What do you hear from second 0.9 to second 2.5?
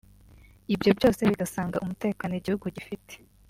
byose bigasanga umutekano